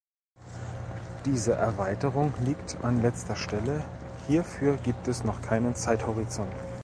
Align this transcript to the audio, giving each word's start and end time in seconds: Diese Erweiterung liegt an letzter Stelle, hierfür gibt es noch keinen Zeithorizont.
Diese 1.25 1.53
Erweiterung 1.53 2.33
liegt 2.43 2.83
an 2.83 3.03
letzter 3.03 3.35
Stelle, 3.35 3.83
hierfür 4.25 4.77
gibt 4.77 5.07
es 5.07 5.23
noch 5.23 5.43
keinen 5.43 5.75
Zeithorizont. 5.75 6.51